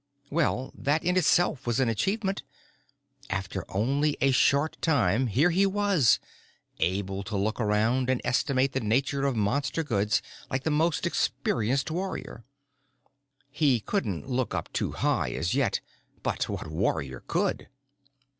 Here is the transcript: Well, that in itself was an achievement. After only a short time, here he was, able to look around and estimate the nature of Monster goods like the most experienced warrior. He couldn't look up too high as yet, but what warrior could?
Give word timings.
Well, 0.31 0.73
that 0.75 1.03
in 1.03 1.15
itself 1.15 1.67
was 1.67 1.79
an 1.79 1.87
achievement. 1.87 2.41
After 3.29 3.63
only 3.69 4.17
a 4.19 4.31
short 4.31 4.81
time, 4.81 5.27
here 5.27 5.51
he 5.51 5.67
was, 5.67 6.19
able 6.79 7.21
to 7.21 7.37
look 7.37 7.59
around 7.61 8.09
and 8.09 8.19
estimate 8.23 8.71
the 8.71 8.79
nature 8.79 9.25
of 9.25 9.35
Monster 9.35 9.83
goods 9.83 10.23
like 10.49 10.63
the 10.63 10.71
most 10.71 11.05
experienced 11.05 11.91
warrior. 11.91 12.43
He 13.51 13.79
couldn't 13.79 14.27
look 14.27 14.55
up 14.55 14.73
too 14.73 14.93
high 14.93 15.33
as 15.33 15.53
yet, 15.53 15.81
but 16.23 16.49
what 16.49 16.65
warrior 16.65 17.19
could? 17.27 17.67